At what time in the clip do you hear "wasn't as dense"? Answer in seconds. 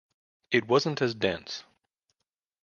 0.67-1.63